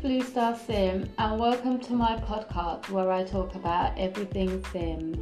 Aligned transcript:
Blue 0.00 0.22
Star 0.22 0.56
Sim, 0.56 1.10
and 1.18 1.40
welcome 1.40 1.80
to 1.80 1.92
my 1.92 2.14
podcast 2.18 2.88
where 2.88 3.10
I 3.10 3.24
talk 3.24 3.56
about 3.56 3.98
everything 3.98 4.64
Sims. 4.70 5.18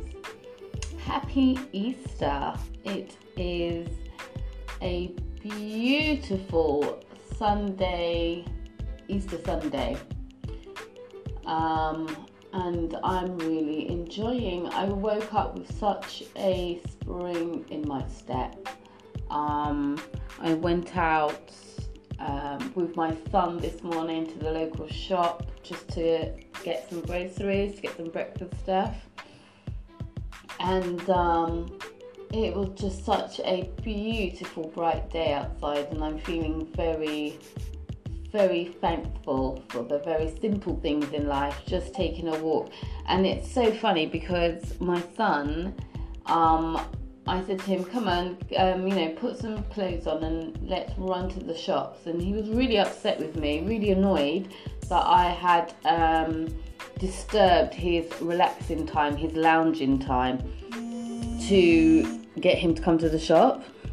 Happy 0.99 1.59
Easter! 1.73 2.53
It 2.85 3.17
is 3.39 3.89
a 4.83 5.15
beautiful 5.41 7.03
Sunday, 7.39 8.45
Easter 9.09 9.39
Sunday, 9.47 9.97
um, 11.47 12.27
and 12.53 12.99
I'm 13.03 13.39
really 13.39 13.89
enjoying. 13.89 14.69
I 14.69 14.85
woke 14.85 15.33
up 15.33 15.57
with 15.57 15.75
such 15.79 16.23
a 16.37 16.83
spring 16.91 17.65
in 17.71 17.89
my 17.89 18.07
step. 18.09 18.69
Um, 19.31 19.99
I 20.39 20.53
went 20.53 20.95
out 20.99 21.51
um, 22.19 22.73
with 22.75 22.97
my 22.97 23.17
son 23.31 23.59
this 23.59 23.83
morning 23.83 24.27
to 24.27 24.39
the 24.39 24.51
local 24.51 24.89
shop 24.89 25.47
just 25.63 25.89
to 25.91 26.33
get 26.63 26.89
some 26.89 27.01
groceries, 27.03 27.77
to 27.77 27.83
get 27.83 27.97
some 27.97 28.11
breakfast 28.11 28.55
stuff. 28.63 28.95
And 30.61 31.09
um, 31.11 31.79
it 32.33 32.55
was 32.55 32.71
just 32.79 33.05
such 33.05 33.41
a 33.41 33.71
beautiful, 33.83 34.69
bright 34.69 35.11
day 35.11 35.33
outside, 35.33 35.87
and 35.91 36.03
I'm 36.03 36.19
feeling 36.19 36.67
very, 36.75 37.39
very 38.33 38.77
thankful 38.81 39.63
for 39.69 39.83
the 39.83 39.99
very 40.01 40.35
simple 40.41 40.79
things 40.81 41.13
in 41.13 41.29
life, 41.29 41.61
just 41.67 41.95
taking 41.95 42.29
a 42.29 42.39
walk. 42.39 42.71
And 43.09 43.27
it's 43.27 43.51
so 43.51 43.71
funny 43.73 44.07
because 44.07 44.79
my 44.81 45.03
son, 45.17 45.75
um, 46.27 46.81
I 47.29 47.43
said 47.45 47.59
to 47.61 47.65
him, 47.65 47.85
"Come 47.85 48.09
on, 48.09 48.39
um, 48.57 48.87
you 48.87 48.95
know, 48.95 49.09
put 49.11 49.39
some 49.39 49.63
clothes 49.65 50.07
on 50.07 50.23
and 50.23 50.59
let's 50.69 50.93
run 50.97 51.29
to 51.31 51.41
the 51.41 51.57
shops." 51.57 52.07
And 52.07 52.23
he 52.23 52.33
was 52.33 52.49
really 52.51 52.79
upset 52.79 53.19
with 53.19 53.37
me, 53.37 53.63
really 53.63 53.91
annoyed 53.91 54.49
that 54.89 55.05
I 55.05 55.31
had 55.31 55.75
um, 55.85 56.49
disturbed 56.99 57.75
his 57.75 58.07
relaxing 58.21 58.87
time, 58.87 59.17
his 59.17 59.33
lounging 59.33 59.99
time, 59.99 60.39
to 61.49 62.21
get 62.41 62.59
him 62.59 62.75
to 62.75 62.83
come 62.83 62.99
to 62.99 63.09
the 63.09 63.19
shop. 63.19 63.65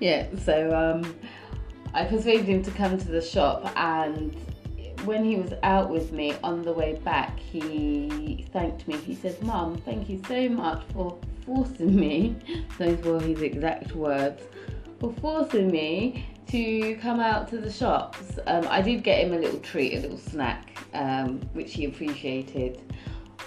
yeah, 0.00 0.26
so 0.44 0.74
um, 0.74 1.14
I 1.94 2.04
persuaded 2.04 2.46
him 2.46 2.62
to 2.62 2.70
come 2.70 2.96
to 2.98 3.08
the 3.08 3.20
shop 3.20 3.70
and 3.76 4.34
when 5.04 5.24
he 5.24 5.36
was 5.36 5.52
out 5.62 5.90
with 5.90 6.12
me 6.12 6.34
on 6.42 6.62
the 6.62 6.72
way 6.72 6.94
back, 7.04 7.38
he 7.38 8.46
thanked 8.52 8.86
me. 8.88 8.96
He 8.96 9.14
said, 9.14 9.40
Mum, 9.42 9.76
thank 9.84 10.08
you 10.08 10.20
so 10.26 10.48
much 10.48 10.82
for 10.92 11.18
forcing 11.44 11.96
me, 11.96 12.36
those 12.78 12.98
were 13.02 13.20
his 13.20 13.40
exact 13.42 13.92
words, 13.92 14.42
for 15.00 15.12
forcing 15.14 15.70
me 15.70 16.26
to 16.48 16.96
come 16.96 17.20
out 17.20 17.48
to 17.48 17.58
the 17.58 17.70
shops. 17.70 18.38
Um, 18.46 18.66
I 18.68 18.82
did 18.82 19.02
get 19.02 19.24
him 19.24 19.34
a 19.34 19.38
little 19.38 19.60
treat, 19.60 19.94
a 19.94 20.00
little 20.00 20.18
snack, 20.18 20.76
um, 20.94 21.40
which 21.52 21.74
he 21.74 21.84
appreciated. 21.84 22.80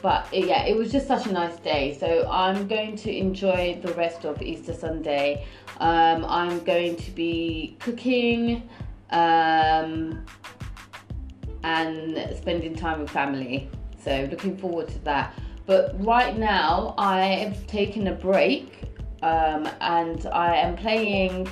But 0.02 0.28
yeah, 0.34 0.66
it 0.66 0.76
was 0.76 0.92
just 0.92 1.08
such 1.08 1.28
a 1.28 1.32
nice 1.32 1.58
day. 1.58 1.98
So 2.00 2.28
I'm 2.30 2.68
going 2.68 2.96
to 2.98 3.16
enjoy 3.16 3.80
the 3.84 3.94
rest 3.94 4.26
of 4.26 4.42
Easter 4.42 4.74
Sunday. 4.74 5.46
Um, 5.80 6.26
I'm 6.26 6.64
going 6.64 6.96
to 6.96 7.12
be 7.12 7.76
cooking. 7.80 8.68
And 11.64 12.36
spending 12.38 12.76
time 12.76 13.02
with 13.02 13.10
family. 13.10 13.70
So 14.04 14.28
looking 14.32 14.58
forward 14.58 14.88
to 14.90 15.00
that. 15.00 15.36
But 15.66 15.94
right 16.04 16.38
now 16.38 16.96
I 16.98 17.26
have 17.26 17.68
taken 17.68 18.08
a 18.08 18.14
break 18.14 18.92
um, 19.22 19.70
and 19.80 20.26
I 20.28 20.56
am 20.56 20.76
playing. 20.76 21.48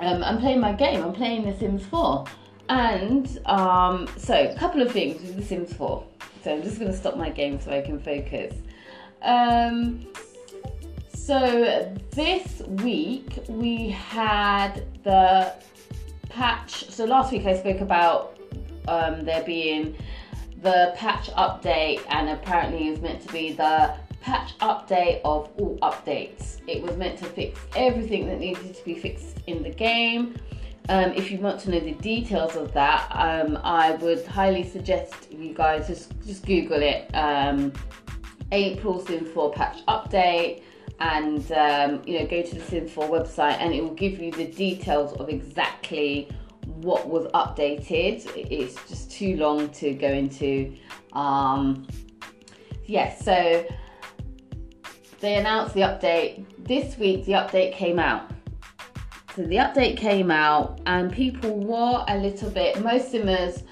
Um, 0.00 0.22
I'm 0.22 0.38
playing 0.38 0.60
my 0.60 0.72
game. 0.72 1.02
I'm 1.02 1.12
playing 1.12 1.44
The 1.44 1.58
Sims 1.58 1.86
4, 1.86 2.24
and 2.68 3.38
um, 3.46 4.08
so 4.16 4.34
a 4.34 4.54
couple 4.56 4.82
of 4.82 4.92
things 4.92 5.22
with 5.22 5.36
The 5.36 5.42
Sims 5.42 5.72
4. 5.72 6.04
So 6.42 6.54
I'm 6.54 6.62
just 6.62 6.78
going 6.78 6.90
to 6.90 6.96
stop 6.96 7.16
my 7.16 7.30
game 7.30 7.60
so 7.60 7.72
I 7.72 7.80
can 7.80 7.98
focus. 7.98 8.54
Um, 9.22 10.06
so 11.14 11.92
this 12.10 12.62
week 12.68 13.38
we 13.48 13.90
had 13.90 14.86
the 15.02 15.54
patch. 16.28 16.90
So 16.90 17.04
last 17.04 17.32
week 17.32 17.46
I 17.46 17.58
spoke 17.58 17.80
about 17.80 18.35
um, 18.88 19.24
there 19.24 19.42
being 19.42 19.96
the 20.62 20.92
patch 20.96 21.30
update, 21.32 22.02
and 22.08 22.28
apparently 22.30 22.88
it's 22.88 23.00
meant 23.00 23.20
to 23.22 23.32
be 23.32 23.52
the 23.52 23.94
patch 24.20 24.58
update 24.58 25.20
of 25.24 25.50
all 25.56 25.78
updates. 25.82 26.60
It 26.66 26.82
was 26.82 26.96
meant 26.96 27.18
to 27.18 27.26
fix 27.26 27.60
everything 27.76 28.26
that 28.26 28.40
needed 28.40 28.74
to 28.74 28.84
be 28.84 28.94
fixed 28.94 29.38
in 29.46 29.62
the 29.62 29.70
game. 29.70 30.36
Um, 30.88 31.12
if 31.12 31.30
you 31.30 31.38
want 31.38 31.60
to 31.60 31.70
know 31.70 31.80
the 31.80 31.94
details 31.94 32.54
of 32.56 32.72
that, 32.74 33.08
um, 33.12 33.58
I 33.62 33.92
would 33.96 34.24
highly 34.26 34.62
suggest 34.62 35.32
you 35.32 35.52
guys 35.52 35.88
just 35.88 36.12
just 36.24 36.46
Google 36.46 36.82
it. 36.82 37.10
Um, 37.14 37.72
April 38.52 39.04
Sim 39.04 39.24
4 39.24 39.52
patch 39.52 39.84
update, 39.86 40.62
and 41.00 41.50
um, 41.52 42.02
you 42.06 42.20
know 42.20 42.26
go 42.26 42.42
to 42.42 42.54
the 42.54 42.60
Sim 42.60 42.86
4 42.86 43.08
website, 43.08 43.58
and 43.58 43.74
it 43.74 43.82
will 43.82 43.94
give 43.94 44.20
you 44.20 44.30
the 44.30 44.46
details 44.46 45.12
of 45.14 45.28
exactly 45.28 46.28
what 46.76 47.08
was 47.08 47.26
updated. 47.32 48.26
It's 48.34 48.74
just 48.88 49.10
too 49.10 49.36
long 49.36 49.68
to 49.70 49.94
go 49.94 50.08
into. 50.08 50.74
Um, 51.12 51.86
yes, 52.84 53.24
so 53.24 53.66
they 55.20 55.34
announced 55.34 55.74
the 55.74 55.80
update. 55.80 56.44
This 56.58 56.98
week, 56.98 57.24
the 57.24 57.32
update 57.32 57.72
came 57.72 57.98
out. 57.98 58.30
So 59.34 59.42
the 59.42 59.56
update 59.56 59.96
came 59.96 60.30
out, 60.30 60.80
and 60.86 61.12
people 61.12 61.58
were 61.58 62.04
a 62.08 62.16
little 62.16 62.50
bit, 62.50 62.82
most 62.82 63.10
simmers, 63.10 63.64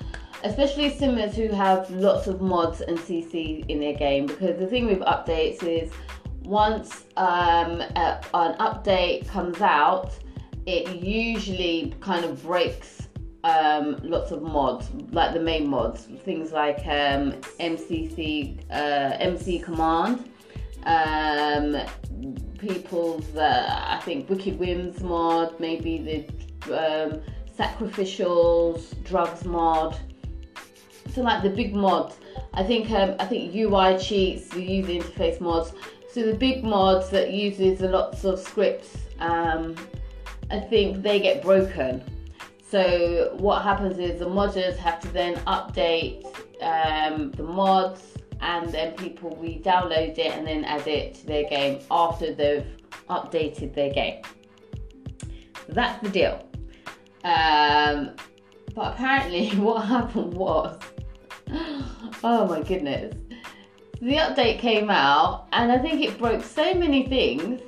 especially 0.43 0.91
simmers 0.91 1.35
who 1.35 1.49
have 1.49 1.91
lots 1.91 2.27
of 2.27 2.43
mods 2.43 2.83
and 2.83 2.99
CC 2.99 3.65
in 3.69 3.81
their 3.81 3.95
game, 3.95 4.27
because 4.27 4.59
the 4.59 4.67
thing 4.67 4.87
with 4.87 5.01
updates 5.01 5.63
is 5.63 5.91
once 6.43 7.05
um, 7.17 7.81
a, 7.81 8.21
an 8.35 8.55
update 8.59 9.27
comes 9.27 9.61
out, 9.63 10.13
it 10.67 10.97
usually 11.03 11.95
kind 12.01 12.25
of 12.25 12.43
breaks 12.43 13.09
um, 13.45 14.01
lots 14.03 14.31
of 14.31 14.43
mods, 14.43 14.91
like 15.13 15.35
the 15.35 15.41
main 15.41 15.69
mods, 15.69 16.07
things 16.25 16.53
like 16.53 16.79
um, 16.87 17.33
MCC, 17.61 18.59
uh, 18.71 19.17
MC 19.21 19.59
Command, 19.59 20.31
um, 20.85 21.77
people's, 22.59 23.37
uh, 23.37 23.87
I 23.89 24.01
think, 24.03 24.31
Wicked 24.31 24.59
Whims 24.59 25.03
mod, 25.03 25.61
maybe 25.61 26.27
the 26.67 27.11
um, 27.13 27.21
Sacrificials, 27.59 29.03
Drugs 29.05 29.45
mod. 29.45 29.99
So 31.13 31.21
like 31.21 31.43
the 31.43 31.51
big 31.51 31.75
mods, 31.75 32.17
I 32.55 32.63
think 32.63 32.91
um, 32.91 33.15
I 33.21 33.27
think 33.27 33.55
UI 33.55 33.99
cheats, 33.99 34.49
the 34.49 34.63
user 34.63 34.93
interface 34.93 35.41
mods. 35.41 35.75
So 36.11 36.23
the 36.23 36.35
big 36.35 36.65
mods 36.65 37.11
that 37.11 37.31
uses 37.31 37.81
lots 37.81 38.25
of 38.25 38.39
scripts 38.39 38.97
um, 39.21 39.77
I 40.55 40.61
think 40.61 41.03
they 41.03 41.19
get 41.19 41.43
broken. 41.43 42.01
So 42.71 43.35
what 43.39 43.63
happens 43.63 43.99
is 43.99 44.21
the 44.21 44.27
modders 44.27 44.77
have 44.77 45.01
to 45.01 45.09
then 45.09 45.35
update 45.47 46.25
um, 46.63 47.33
the 47.33 47.43
mods 47.43 48.15
and 48.41 48.69
then 48.71 48.93
people 48.93 49.37
re-download 49.41 50.17
it 50.17 50.33
and 50.33 50.47
then 50.47 50.65
add 50.65 50.87
it 50.87 51.15
to 51.17 51.27
their 51.27 51.49
game 51.49 51.81
after 51.91 52.33
they've 52.33 52.67
updated 53.11 53.75
their 53.75 53.93
game. 53.93 54.23
That's 55.69 56.01
the 56.03 56.09
deal. 56.09 56.49
Um, 57.25 58.15
but 58.77 58.95
apparently 58.95 59.49
what 59.57 59.81
happened 59.81 60.35
was, 60.35 60.79
oh 62.23 62.47
my 62.49 62.63
goodness, 62.63 63.13
the 64.01 64.17
update 64.19 64.61
came 64.61 64.89
out 64.89 65.49
and 65.53 65.73
I 65.73 65.79
think 65.79 66.01
it 66.01 66.17
broke 66.17 66.45
so 66.45 66.75
many 66.75 67.07
things 67.07 67.61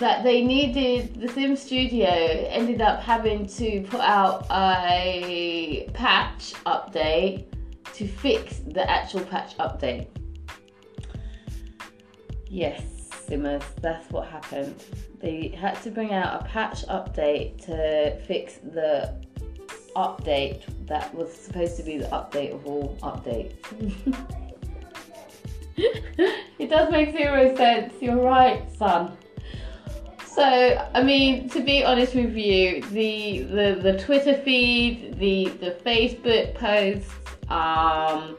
that 0.00 0.24
they 0.24 0.42
needed 0.42 1.20
the 1.20 1.28
sim 1.28 1.54
studio 1.54 2.08
ended 2.08 2.80
up 2.80 3.00
having 3.02 3.46
to 3.46 3.82
put 3.82 4.00
out 4.00 4.46
a 4.50 5.88
patch 5.92 6.54
update 6.64 7.44
to 7.92 8.08
fix 8.08 8.60
the 8.66 8.90
actual 8.90 9.20
patch 9.20 9.56
update. 9.58 10.08
Yes 12.48 12.82
simmers 13.26 13.62
that's 13.82 14.10
what 14.10 14.26
happened. 14.26 14.82
They 15.20 15.48
had 15.48 15.80
to 15.82 15.90
bring 15.90 16.14
out 16.14 16.40
a 16.40 16.44
patch 16.46 16.86
update 16.86 17.62
to 17.66 18.18
fix 18.26 18.54
the 18.54 19.14
update 19.94 20.62
that 20.86 21.14
was 21.14 21.30
supposed 21.32 21.76
to 21.76 21.82
be 21.82 21.98
the 21.98 22.06
update 22.06 22.54
of 22.54 22.66
all 22.66 22.96
updates. 23.02 23.54
It 26.58 26.68
does 26.68 26.92
make 26.92 27.12
zero 27.12 27.56
sense. 27.56 27.94
You're 28.02 28.20
right 28.20 28.70
son 28.76 29.16
so, 30.34 30.88
I 30.94 31.02
mean, 31.02 31.48
to 31.50 31.60
be 31.60 31.82
honest 31.84 32.14
with 32.14 32.36
you, 32.36 32.82
the 32.82 33.42
the, 33.42 33.80
the 33.82 33.98
Twitter 33.98 34.34
feed, 34.34 35.18
the 35.18 35.48
the 35.58 35.72
Facebook 35.84 36.54
posts, 36.54 37.12
um, 37.48 38.36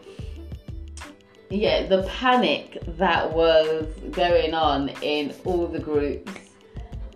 yeah, 1.49 1.87
the 1.87 2.03
panic 2.03 2.77
that 2.97 3.33
was 3.33 3.87
going 4.11 4.53
on 4.53 4.89
in 5.01 5.33
all 5.43 5.67
the 5.67 5.79
groups 5.79 6.31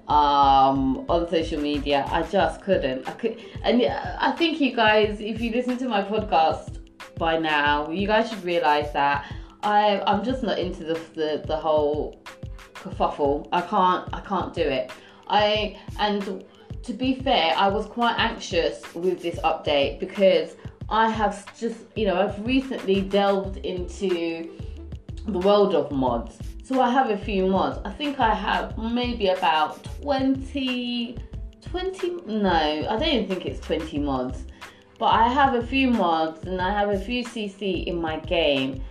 um, 0.10 1.06
on 1.08 1.30
social 1.30 1.62
media. 1.62 2.06
I 2.10 2.24
just 2.24 2.62
couldn't. 2.62 3.08
I 3.08 3.12
could, 3.14 3.40
and 3.64 3.82
I 3.82 4.34
think 4.34 4.60
you 4.60 4.76
guys, 4.76 5.22
if 5.22 5.40
you 5.40 5.52
listen 5.52 5.78
to 5.78 5.88
my 5.88 6.04
podcast 6.04 6.80
by 7.18 7.40
now, 7.40 7.90
you 7.90 8.08
guys 8.08 8.30
should 8.30 8.44
realize 8.44 8.92
that 8.92 9.34
I 9.64 10.02
I'm 10.06 10.24
just 10.24 10.44
not 10.44 10.60
into 10.60 10.84
the 10.84 11.00
the, 11.14 11.44
the 11.48 11.56
whole 11.56 12.25
kerfuffle. 12.86 13.48
I 13.52 13.62
can't 13.62 14.08
I 14.14 14.22
can't 14.22 14.54
do 14.54 14.62
it. 14.62 14.92
I 15.28 15.80
and 16.00 16.44
to 16.84 16.94
be 16.94 17.16
fair, 17.16 17.54
I 17.58 17.68
was 17.68 17.86
quite 17.88 18.16
anxious 18.18 18.82
with 18.94 19.22
this 19.22 19.38
update 19.40 20.00
because 20.00 20.56
I 20.90 21.10
have 21.10 21.34
just 21.58 21.80
you 21.96 22.06
know 22.06 22.22
I've 22.22 22.46
recently 22.46 23.02
delved 23.02 23.58
into 23.58 24.50
the 25.28 25.40
world 25.40 25.74
of 25.74 25.92
mods. 25.92 26.38
So 26.64 26.82
I 26.82 26.90
have 26.90 27.10
a 27.10 27.18
few 27.18 27.48
mods. 27.48 27.80
I 27.86 27.92
think 27.92 28.20
I 28.20 28.34
have 28.34 28.78
maybe 28.78 29.30
about 29.30 29.84
20 30.02 31.18
20 31.62 32.12
no, 32.28 32.50
I 32.50 32.98
don't 32.98 33.04
even 33.04 33.28
think 33.28 33.46
it's 33.46 33.60
20 33.66 34.00
mods. 34.00 34.46
But 34.98 35.08
I 35.08 35.28
have 35.28 35.56
a 35.56 35.66
few 35.66 35.90
mods 35.90 36.46
and 36.46 36.62
I 36.62 36.72
have 36.72 36.90
a 36.90 37.00
few 37.00 37.24
CC 37.24 37.86
in 37.86 38.02
my 38.02 38.18
game. 38.20 38.82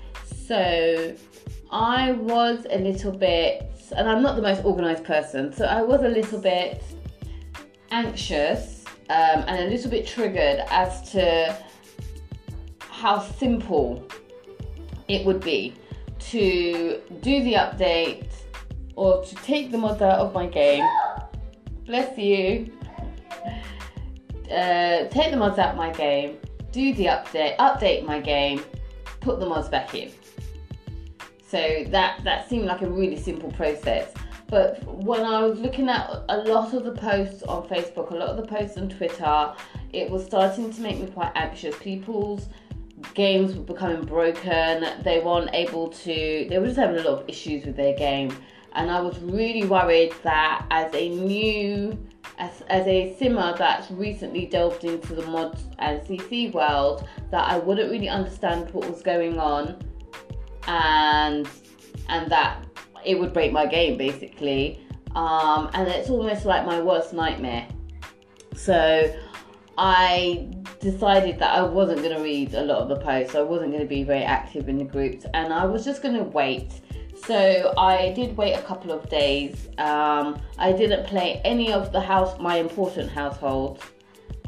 So 0.47 1.15
I 1.71 2.13
was 2.13 2.67
a 2.71 2.79
little 2.79 3.13
bit 3.13 3.74
and 3.93 4.09
I'm 4.09 4.23
not 4.23 4.37
the 4.37 4.43
most 4.43 4.65
organized 4.65 5.05
person, 5.05 5.53
so 5.53 5.65
I 5.65 5.83
was 5.83 6.03
a 6.03 6.09
little 6.09 6.41
bit 6.41 6.83
anxious 7.91 8.85
um, 9.11 9.45
and 9.47 9.67
a 9.67 9.71
little 9.71 9.91
bit 9.91 10.07
triggered 10.07 10.61
as 10.71 11.11
to 11.13 11.57
how 12.81 13.21
simple 13.21 14.07
it 15.09 15.25
would 15.27 15.41
be 15.41 15.75
to 16.19 17.01
do 17.21 17.43
the 17.43 17.55
update 17.55 18.29
or 18.97 19.23
to 19.25 19.35
take 19.37 19.71
the 19.71 19.79
mods 19.79 20.01
out 20.01 20.19
of 20.19 20.33
my 20.33 20.47
game. 20.47 20.87
Bless 21.85 22.17
you. 22.17 22.73
Uh, 24.51 25.09
take 25.09 25.31
the 25.31 25.37
mods 25.37 25.59
out 25.59 25.71
of 25.71 25.77
my 25.77 25.91
game, 25.91 26.39
do 26.71 26.95
the 26.95 27.07
update, 27.07 27.57
update 27.57 28.05
my 28.05 28.21
game, 28.21 28.63
put 29.21 29.41
the 29.41 29.47
mods 29.47 29.69
back 29.69 29.95
in. 29.95 30.11
So 31.47 31.85
that 31.89 32.25
that 32.25 32.49
seemed 32.49 32.67
like 32.67 32.83
a 32.83 32.89
really 32.89 33.17
simple 33.17 33.53
process. 33.53 34.13
But 34.49 34.85
when 34.85 35.23
I 35.23 35.43
was 35.43 35.59
looking 35.59 35.89
at 35.89 36.09
a 36.29 36.39
lot 36.39 36.75
of 36.75 36.85
the 36.85 36.93
posts 36.93 37.43
on 37.43 37.67
Facebook, 37.67 38.11
a 38.11 38.15
lot 38.15 38.29
of 38.29 38.37
the 38.37 38.47
posts 38.47 38.77
on 38.77 38.89
Twitter, 38.89 39.53
it 39.93 40.11
was 40.11 40.25
starting 40.25 40.73
to 40.73 40.81
make 40.81 40.99
me 40.99 41.07
quite 41.07 41.33
anxious. 41.35 41.77
People's 41.79 42.49
games 43.15 43.55
were 43.55 43.63
becoming 43.63 44.03
broken. 44.03 44.87
They 45.03 45.21
weren't 45.21 45.51
able 45.53 45.89
to. 45.89 46.47
They 46.49 46.59
were 46.59 46.67
just 46.67 46.79
having 46.79 46.99
a 46.99 47.03
lot 47.03 47.23
of 47.23 47.29
issues 47.29 47.65
with 47.65 47.77
their 47.77 47.97
game, 47.97 48.37
and 48.73 48.91
I 48.91 49.01
was 49.01 49.19
really 49.21 49.67
worried 49.67 50.13
that 50.23 50.67
as 50.71 50.95
a 50.95 51.09
new 51.09 51.99
as, 52.39 52.63
as 52.63 52.87
a 52.87 53.15
simmer 53.17 53.55
that's 53.57 53.91
recently 53.91 54.47
delved 54.47 54.85
into 54.85 55.15
the 55.15 55.27
mods 55.27 55.63
and 55.79 56.01
CC 56.01 56.53
world, 56.53 57.07
that 57.31 57.49
I 57.49 57.59
wouldn't 57.59 57.91
really 57.91 58.09
understand 58.09 58.71
what 58.71 58.89
was 58.91 59.03
going 59.03 59.39
on 59.39 59.77
and 60.67 61.49
and 62.09 62.31
that 62.31 62.65
it 63.05 63.19
would 63.19 63.33
break 63.33 63.53
my 63.53 63.67
game 63.67 63.97
basically. 63.99 64.81
Um, 65.15 65.71
and 65.75 65.87
it's 65.89 66.11
almost 66.11 66.45
like 66.45 66.67
my 66.67 66.81
worst 66.81 67.13
nightmare. 67.13 67.69
So 68.57 69.15
I 69.79 70.49
decided 70.81 71.39
that 71.39 71.57
I 71.57 71.63
wasn't 71.63 72.03
going 72.03 72.17
to 72.17 72.23
read 72.23 72.55
a 72.55 72.63
lot 72.63 72.79
of 72.79 72.89
the 72.89 72.97
posts. 72.97 73.35
I 73.35 73.43
wasn't 73.43 73.71
going 73.71 73.83
to 73.83 73.89
be 73.89 74.03
very 74.03 74.23
active 74.23 74.69
in 74.69 74.79
the 74.79 74.85
groups, 74.85 75.27
and 75.35 75.53
I 75.53 75.65
was 75.67 75.85
just 75.85 76.03
going 76.03 76.15
to 76.15 76.25
wait. 76.25 76.81
So 77.27 77.73
I 77.79 78.13
did 78.13 78.37
wait 78.37 78.55
a 78.55 78.63
couple 78.63 78.93
of 78.93 79.09
days. 79.09 79.69
Um, 79.79 80.41
I 80.59 80.73
didn't 80.73 81.07
play 81.07 81.41
any 81.45 81.73
of 81.73 81.91
the 81.93 82.01
house, 82.01 82.39
my 82.39 82.57
important 82.57 83.11
households. 83.11 83.83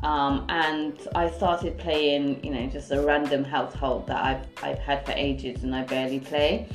Um, 0.03 0.47
and 0.49 0.97
I 1.15 1.31
started 1.31 1.79
playing, 1.79 2.45
you 2.45 2.51
know, 2.51 2.67
just 2.67 2.91
a 2.91 3.01
random 3.01 3.45
household 3.45 4.07
that 4.09 4.23
I've, 4.23 4.47
I've 4.63 4.79
had 4.79 5.05
for 5.07 5.13
ages 5.13 5.63
and 5.63 5.75
I 5.75 5.85
barely 5.85 6.21
play. 6.21 6.69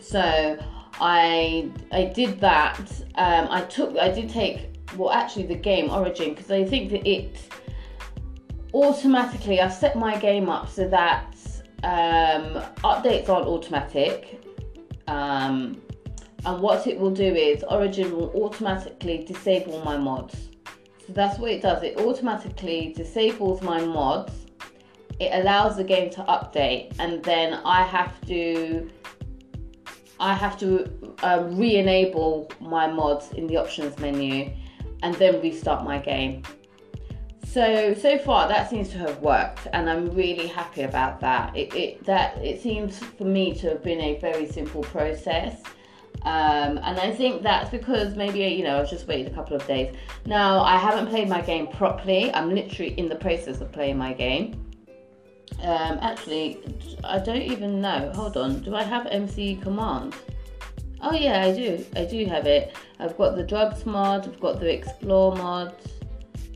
So 0.00 0.58
I 1.00 1.70
I 1.92 2.04
did 2.04 2.40
that. 2.40 2.80
Um, 3.16 3.48
I 3.50 3.62
took 3.62 3.96
I 3.98 4.10
did 4.10 4.30
take 4.30 4.78
well 4.96 5.10
actually 5.10 5.46
the 5.46 5.54
game 5.54 5.90
Origin 5.90 6.30
because 6.30 6.50
I 6.50 6.64
think 6.64 6.90
that 6.90 7.06
it 7.06 7.52
automatically 8.72 9.60
I've 9.60 9.72
set 9.72 9.96
my 9.96 10.16
game 10.18 10.48
up 10.48 10.68
so 10.68 10.88
that 10.88 11.34
um, 11.82 12.62
updates 12.84 13.28
aren't 13.28 13.46
automatic. 13.46 14.40
Um, 15.06 15.80
and 16.44 16.62
what 16.62 16.86
it 16.86 16.98
will 16.98 17.10
do 17.10 17.34
is 17.34 17.64
Origin 17.64 18.12
will 18.12 18.30
automatically 18.42 19.24
disable 19.24 19.82
my 19.84 19.96
mods. 19.96 20.48
That's 21.10 21.38
what 21.38 21.50
it 21.50 21.62
does. 21.62 21.82
It 21.82 21.98
automatically 21.98 22.92
disables 22.94 23.62
my 23.62 23.84
mods. 23.84 24.32
It 25.18 25.30
allows 25.32 25.76
the 25.76 25.84
game 25.84 26.10
to 26.10 26.22
update, 26.24 26.94
and 26.98 27.22
then 27.24 27.54
I 27.64 27.82
have 27.82 28.20
to 28.26 28.90
I 30.20 30.34
have 30.34 30.58
to 30.60 31.16
um, 31.22 31.56
re-enable 31.56 32.50
my 32.60 32.86
mods 32.88 33.32
in 33.32 33.46
the 33.46 33.56
options 33.56 33.98
menu, 33.98 34.52
and 35.02 35.14
then 35.16 35.40
restart 35.40 35.84
my 35.84 35.98
game. 35.98 36.42
So 37.44 37.94
so 37.94 38.18
far 38.18 38.46
that 38.48 38.68
seems 38.68 38.90
to 38.90 38.98
have 38.98 39.18
worked, 39.20 39.66
and 39.72 39.88
I'm 39.88 40.10
really 40.10 40.46
happy 40.46 40.82
about 40.82 41.20
that. 41.20 41.56
It, 41.56 41.74
it 41.74 42.04
that 42.04 42.36
it 42.44 42.60
seems 42.60 42.98
for 42.98 43.24
me 43.24 43.54
to 43.54 43.70
have 43.70 43.82
been 43.82 44.00
a 44.00 44.18
very 44.20 44.46
simple 44.46 44.82
process. 44.82 45.62
Um, 46.22 46.78
and 46.78 46.98
I 46.98 47.12
think 47.12 47.42
that's 47.42 47.70
because 47.70 48.16
maybe, 48.16 48.40
you 48.40 48.64
know, 48.64 48.80
I've 48.80 48.90
just 48.90 49.06
waited 49.06 49.32
a 49.32 49.34
couple 49.34 49.56
of 49.56 49.66
days. 49.66 49.94
Now, 50.26 50.60
I 50.60 50.76
haven't 50.76 51.08
played 51.08 51.28
my 51.28 51.40
game 51.40 51.68
properly. 51.68 52.32
I'm 52.34 52.54
literally 52.54 52.92
in 52.98 53.08
the 53.08 53.16
process 53.16 53.60
of 53.60 53.70
playing 53.72 53.98
my 53.98 54.12
game. 54.12 54.64
Um, 55.62 55.98
actually, 56.02 56.60
I 57.04 57.18
don't 57.18 57.42
even 57.42 57.80
know. 57.80 58.12
Hold 58.14 58.36
on. 58.36 58.60
Do 58.60 58.74
I 58.74 58.82
have 58.82 59.06
MC 59.06 59.56
command? 59.56 60.14
Oh, 61.00 61.14
yeah, 61.14 61.44
I 61.44 61.52
do. 61.52 61.84
I 61.94 62.04
do 62.04 62.24
have 62.26 62.46
it. 62.46 62.76
I've 62.98 63.16
got 63.16 63.36
the 63.36 63.44
drugs 63.44 63.86
mod, 63.86 64.26
I've 64.26 64.40
got 64.40 64.58
the 64.58 64.72
explore 64.72 65.36
mod, 65.36 65.74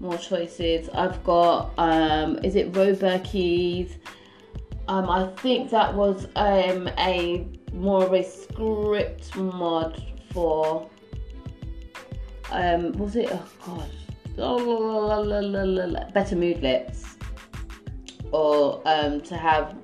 more 0.00 0.18
choices. 0.18 0.88
I've 0.90 1.22
got, 1.22 1.72
um, 1.78 2.38
is 2.42 2.56
it 2.56 2.72
Roburky's? 2.72 3.98
Um, 4.88 5.08
I 5.08 5.28
think 5.36 5.70
that 5.70 5.94
was 5.94 6.26
um, 6.34 6.88
a 6.98 7.46
more 7.72 8.04
of 8.04 8.12
a 8.12 8.22
script 8.22 9.34
mod 9.36 10.02
for 10.32 10.88
um 12.50 12.92
was 12.92 13.16
it? 13.16 13.28
Oh 13.32 13.48
god. 13.64 13.90
Oh, 14.38 16.10
better 16.14 16.36
moodlets. 16.36 17.16
Or 18.30 18.82
um 18.84 19.20
to 19.22 19.36
have 19.36 19.76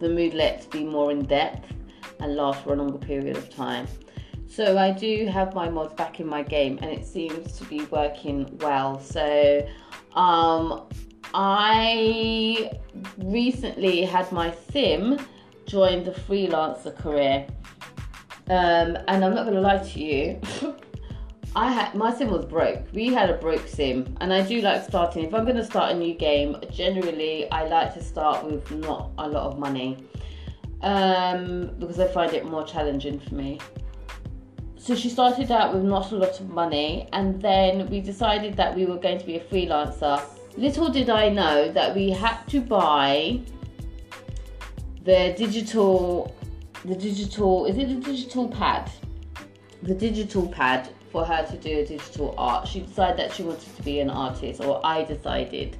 the 0.00 0.08
moodlets 0.08 0.66
be 0.66 0.84
more 0.84 1.10
in 1.10 1.24
depth 1.24 1.72
and 2.20 2.34
last 2.34 2.64
for 2.64 2.72
a 2.72 2.76
longer 2.76 2.98
period 2.98 3.36
of 3.36 3.50
time. 3.50 3.86
So 4.48 4.78
I 4.78 4.90
do 4.90 5.26
have 5.26 5.54
my 5.54 5.68
mods 5.68 5.94
back 5.94 6.20
in 6.20 6.26
my 6.26 6.42
game 6.42 6.78
and 6.82 6.90
it 6.90 7.04
seems 7.04 7.58
to 7.58 7.64
be 7.64 7.84
working 7.86 8.58
well. 8.60 8.98
So 9.00 9.66
um 10.14 10.86
I 11.34 12.70
recently 13.18 14.02
had 14.02 14.32
my 14.32 14.54
sim 14.72 15.18
join 15.68 16.02
the 16.02 16.10
freelancer 16.10 16.96
career. 16.96 17.46
Um, 18.50 18.96
and 19.06 19.24
I'm 19.24 19.34
not 19.34 19.44
going 19.44 19.54
to 19.54 19.60
lie 19.60 19.78
to 19.78 20.00
you, 20.00 20.40
I 21.54 21.72
had 21.72 21.94
my 21.94 22.14
sim 22.14 22.30
was 22.30 22.44
broke. 22.44 22.84
We 22.92 23.12
had 23.12 23.30
a 23.30 23.34
broke 23.34 23.66
sim, 23.66 24.16
and 24.20 24.32
I 24.32 24.42
do 24.42 24.60
like 24.60 24.84
starting. 24.84 25.24
If 25.24 25.34
I'm 25.34 25.44
going 25.44 25.56
to 25.56 25.64
start 25.64 25.92
a 25.92 25.98
new 25.98 26.14
game, 26.14 26.56
generally 26.70 27.50
I 27.50 27.66
like 27.66 27.94
to 27.94 28.02
start 28.02 28.44
with 28.44 28.70
not 28.70 29.10
a 29.18 29.28
lot 29.28 29.44
of 29.46 29.58
money 29.58 29.96
um, 30.82 31.74
because 31.78 31.98
I 32.00 32.06
find 32.08 32.32
it 32.32 32.44
more 32.46 32.64
challenging 32.64 33.18
for 33.18 33.34
me. 33.34 33.60
So 34.76 34.94
she 34.94 35.10
started 35.10 35.50
out 35.50 35.74
with 35.74 35.82
not 35.82 36.12
a 36.12 36.16
lot 36.16 36.38
of 36.40 36.48
money, 36.48 37.08
and 37.12 37.40
then 37.42 37.88
we 37.90 38.00
decided 38.00 38.56
that 38.56 38.74
we 38.74 38.86
were 38.86 38.96
going 38.96 39.18
to 39.18 39.26
be 39.26 39.36
a 39.36 39.40
freelancer. 39.40 40.22
Little 40.56 40.88
did 40.88 41.10
I 41.10 41.28
know 41.28 41.70
that 41.72 41.94
we 41.94 42.10
had 42.10 42.46
to 42.48 42.60
buy 42.60 43.40
the 45.08 45.34
digital, 45.38 46.36
the 46.84 46.94
digital, 46.94 47.64
is 47.64 47.78
it 47.78 47.88
the 47.88 48.12
digital 48.12 48.46
pad? 48.46 48.90
The 49.82 49.94
digital 49.94 50.46
pad 50.46 50.90
for 51.10 51.24
her 51.24 51.46
to 51.46 51.56
do 51.56 51.86
digital 51.86 52.34
art. 52.36 52.68
She 52.68 52.80
decided 52.80 53.18
that 53.18 53.32
she 53.32 53.42
wanted 53.42 53.74
to 53.74 53.82
be 53.82 54.00
an 54.00 54.10
artist, 54.10 54.60
or 54.60 54.84
I 54.84 55.04
decided. 55.04 55.78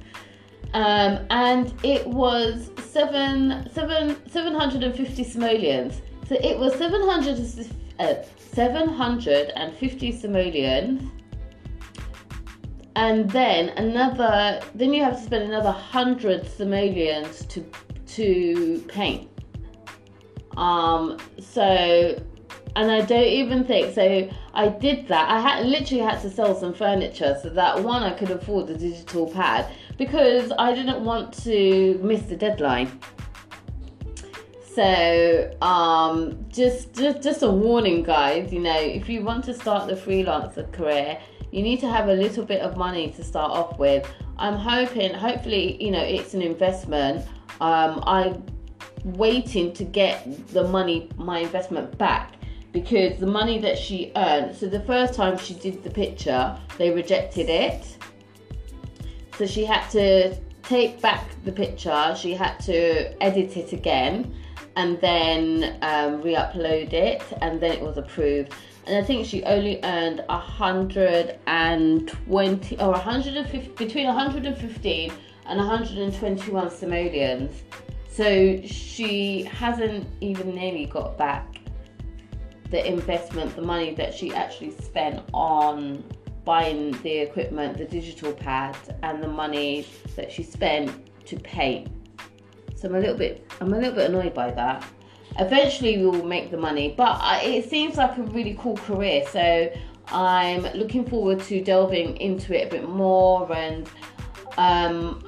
Um, 0.73 1.27
and 1.29 1.71
it 1.83 2.07
was 2.07 2.71
seven, 2.79 3.69
seven, 3.71 4.17
750 4.27 5.23
simoleons. 5.23 6.01
So 6.27 6.35
it 6.41 6.57
was 6.57 6.73
700, 6.73 7.69
uh, 7.99 8.23
750 8.51 10.11
simoleons. 10.11 11.11
And 12.95 13.29
then 13.29 13.69
another, 13.77 14.59
then 14.73 14.91
you 14.91 15.03
have 15.03 15.17
to 15.17 15.23
spend 15.23 15.43
another 15.43 15.69
100 15.69 16.47
simoleons 16.47 17.45
to 17.45 17.63
to 18.15 18.83
paint. 18.87 19.29
Um, 20.57 21.17
so, 21.39 22.21
and 22.75 22.91
I 22.91 23.01
don't 23.01 23.23
even 23.23 23.63
think 23.63 23.93
so. 23.93 24.29
I 24.53 24.67
did 24.67 25.07
that. 25.07 25.29
I 25.29 25.39
had 25.39 25.65
literally 25.65 26.03
had 26.03 26.21
to 26.21 26.29
sell 26.29 26.55
some 26.55 26.73
furniture 26.73 27.37
so 27.41 27.49
that 27.49 27.83
one 27.83 28.03
I 28.03 28.13
could 28.13 28.31
afford 28.31 28.67
the 28.67 28.75
digital 28.75 29.27
pad 29.27 29.71
because 29.97 30.51
I 30.57 30.73
didn't 30.73 31.03
want 31.03 31.33
to 31.43 31.99
miss 32.03 32.23
the 32.23 32.35
deadline. 32.35 32.99
So, 34.73 35.55
um, 35.61 36.45
just, 36.49 36.93
just 36.93 37.21
just 37.21 37.43
a 37.43 37.49
warning, 37.49 38.03
guys. 38.03 38.53
You 38.53 38.59
know, 38.59 38.79
if 38.79 39.09
you 39.09 39.23
want 39.23 39.43
to 39.45 39.53
start 39.53 39.89
the 39.89 39.95
freelancer 39.95 40.71
career, 40.71 41.19
you 41.51 41.63
need 41.63 41.79
to 41.79 41.89
have 41.89 42.07
a 42.07 42.13
little 42.13 42.45
bit 42.45 42.61
of 42.61 42.77
money 42.77 43.11
to 43.11 43.23
start 43.23 43.51
off 43.51 43.79
with. 43.79 44.09
I'm 44.37 44.55
hoping, 44.55 45.13
hopefully, 45.13 45.83
you 45.83 45.91
know, 45.91 46.01
it's 46.01 46.33
an 46.33 46.41
investment. 46.41 47.25
Um, 47.61 48.03
I'm 48.05 48.43
waiting 49.03 49.73
to 49.73 49.83
get 49.83 50.47
the 50.49 50.67
money, 50.67 51.09
my 51.17 51.39
investment 51.39 51.97
back 51.97 52.35
because 52.71 53.19
the 53.19 53.27
money 53.27 53.59
that 53.59 53.77
she 53.77 54.13
earned. 54.15 54.55
So 54.55 54.67
the 54.67 54.79
first 54.81 55.13
time 55.13 55.37
she 55.37 55.55
did 55.55 55.83
the 55.83 55.89
picture, 55.89 56.57
they 56.77 56.91
rejected 56.91 57.49
it. 57.49 57.97
So 59.37 59.45
she 59.45 59.65
had 59.65 59.89
to 59.89 60.33
take 60.63 61.01
back 61.01 61.25
the 61.45 61.51
picture. 61.51 62.15
She 62.17 62.33
had 62.33 62.57
to 62.61 63.21
edit 63.23 63.57
it 63.57 63.73
again 63.73 64.33
and 64.75 64.99
then 65.01 65.77
um, 65.81 66.21
re-upload 66.21 66.93
it, 66.93 67.23
and 67.41 67.59
then 67.59 67.71
it 67.71 67.81
was 67.81 67.97
approved. 67.97 68.53
And 68.85 68.95
I 68.95 69.03
think 69.05 69.25
she 69.25 69.43
only 69.43 69.83
earned 69.83 70.23
120 70.27 72.79
or 72.79 72.91
150 72.91 73.83
between 73.83 74.05
115 74.05 75.11
and 75.49 75.57
121 75.57 76.69
simoleons. 76.69 77.63
So 78.09 78.61
she 78.61 79.43
hasn't 79.43 80.07
even 80.21 80.55
nearly 80.55 80.85
got 80.85 81.17
back 81.17 81.57
the 82.69 82.85
investment, 82.87 83.55
the 83.55 83.61
money 83.61 83.93
that 83.95 84.13
she 84.13 84.33
actually 84.33 84.71
spent 84.71 85.23
on 85.33 86.03
buying 86.45 86.91
the 87.01 87.17
equipment, 87.17 87.77
the 87.77 87.85
digital 87.85 88.31
pad, 88.31 88.77
and 89.03 89.23
the 89.23 89.27
money 89.27 89.87
that 90.15 90.31
she 90.31 90.43
spent 90.43 90.91
to 91.25 91.35
paint. 91.37 91.89
So 92.75 92.87
I'm 92.87 92.95
a 92.95 92.99
little 92.99 93.17
bit, 93.17 93.51
I'm 93.59 93.73
a 93.73 93.77
little 93.77 93.93
bit 93.93 94.09
annoyed 94.09 94.33
by 94.33 94.51
that. 94.51 94.85
Eventually, 95.37 95.97
we 95.97 96.05
will 96.05 96.25
make 96.25 96.51
the 96.51 96.57
money, 96.57 96.93
but 96.95 97.19
it 97.43 97.69
seems 97.69 97.97
like 97.97 98.17
a 98.17 98.23
really 98.23 98.55
cool 98.59 98.77
career. 98.77 99.25
So 99.27 99.71
I'm 100.07 100.63
looking 100.73 101.05
forward 101.05 101.39
to 101.41 101.63
delving 101.63 102.17
into 102.17 102.53
it 102.55 102.67
a 102.67 102.69
bit 102.69 102.89
more, 102.89 103.51
and 103.53 103.89
um, 104.57 105.23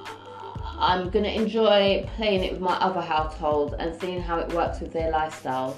I'm 0.77 1.09
gonna 1.09 1.29
enjoy 1.29 2.07
playing 2.15 2.43
it 2.43 2.53
with 2.53 2.61
my 2.61 2.75
other 2.77 3.01
household 3.01 3.75
and 3.79 3.99
seeing 3.99 4.21
how 4.21 4.39
it 4.39 4.51
works 4.53 4.79
with 4.79 4.91
their 4.91 5.11
lifestyles. 5.11 5.75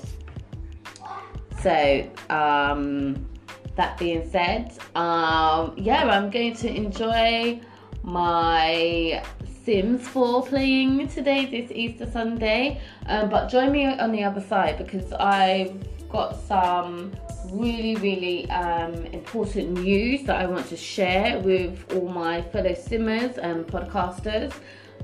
So, 1.62 2.10
um, 2.30 3.28
that 3.76 3.98
being 3.98 4.30
said, 4.30 4.74
um, 4.96 5.74
yeah, 5.78 6.06
I'm 6.06 6.30
going 6.30 6.56
to 6.58 6.74
enjoy 6.74 7.60
my 8.04 9.24
Sims 9.64 10.06
4 10.10 10.44
playing 10.46 11.08
today, 11.08 11.46
this 11.46 11.72
Easter 11.72 12.10
Sunday. 12.10 12.82
Um, 13.08 13.30
but 13.30 13.48
join 13.48 13.72
me 13.72 13.86
on 13.86 14.12
the 14.12 14.24
other 14.24 14.42
side 14.42 14.78
because 14.78 15.12
I've 15.14 15.74
got 16.13 16.39
some 16.48 17.12
really, 17.51 17.96
really 17.96 18.50
um, 18.51 18.93
important 19.08 19.72
news 19.72 20.22
that 20.24 20.39
I 20.39 20.46
want 20.46 20.67
to 20.67 20.77
share 20.77 21.39
with 21.39 21.91
all 21.93 22.08
my 22.08 22.41
fellow 22.41 22.75
simmers 22.75 23.38
and 23.39 23.65
podcasters. 23.65 24.53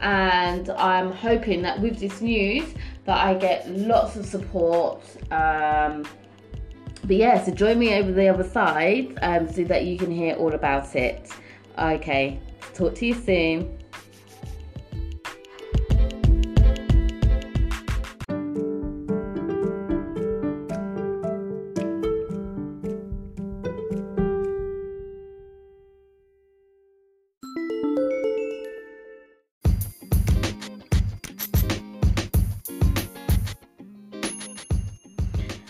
And 0.01 0.69
I'm 0.69 1.11
hoping 1.11 1.63
that 1.63 1.81
with 1.81 1.99
this 1.99 2.21
news 2.21 2.63
that 3.05 3.17
I 3.17 3.33
get 3.33 3.69
lots 3.71 4.15
of 4.17 4.25
support. 4.25 5.01
Um, 5.31 6.05
but 7.03 7.15
yeah, 7.15 7.43
so 7.43 7.51
join 7.51 7.79
me 7.79 7.95
over 7.95 8.11
the 8.11 8.27
other 8.29 8.43
side 8.43 9.17
um, 9.23 9.51
so 9.51 9.63
that 9.63 9.85
you 9.85 9.97
can 9.97 10.11
hear 10.11 10.35
all 10.35 10.53
about 10.53 10.95
it. 10.95 11.31
Okay, 11.77 12.39
talk 12.75 12.93
to 12.95 13.05
you 13.07 13.15
soon. 13.15 13.78